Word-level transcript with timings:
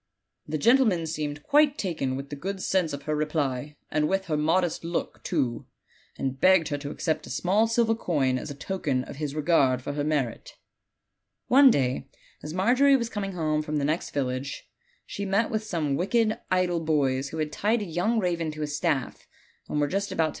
The 0.47 0.57
gentle 0.57 0.87
man 0.87 1.05
seemed 1.05 1.43
quite 1.43 1.77
taken 1.77 2.15
with 2.15 2.31
the 2.31 2.35
good 2.35 2.59
sense 2.59 2.91
of 2.91 3.03
her 3.03 3.15
reply, 3.15 3.75
and 3.91 4.09
with 4.09 4.25
her 4.25 4.35
modest 4.35 4.83
look, 4.83 5.21
too, 5.21 5.67
and 6.17 6.41
begged 6.41 6.69
her 6.69 6.77
to 6.79 6.89
accept 6.89 7.27
a 7.27 7.29
small 7.29 7.67
silver 7.67 7.93
coin 7.93 8.39
as 8.39 8.49
a 8.49 8.55
token 8.55 9.03
of 9.03 9.17
his 9.17 9.35
regard 9.35 9.79
for 9.83 9.93
her 9.93 10.03
merit." 10.03 10.53
^ 10.57 10.59
One 11.49 11.69
day, 11.69 12.09
as 12.41 12.51
Margery 12.51 12.95
was 12.97 13.09
coming 13.09 13.33
home 13.33 13.61
from 13.61 13.77
the 13.77 13.85
next 13.85 14.09
village, 14.09 14.67
she 15.05 15.23
met 15.23 15.51
with 15.51 15.63
some 15.65 15.95
wicked, 15.95 16.39
idle 16.49 16.79
boys, 16.79 17.29
who 17.29 17.37
had 17.37 17.51
tied 17.51 17.83
a 17.83 17.85
young 17.85 18.17
raven 18.17 18.49
to 18.53 18.63
a 18.63 18.67
staff 18.67 19.27
and 19.69 19.79
were 19.79 19.85
just 19.85 20.11
about 20.11 20.13
t9 20.13 20.17
g 20.17 20.17
OLD, 20.17 20.19
OLD 20.19 20.19
FAIRY 20.21 20.27
TALES. 20.27 20.29